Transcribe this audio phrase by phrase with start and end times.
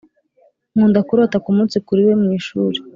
[0.73, 2.79] nkunda kurota kumunsi kuriwe mwishuri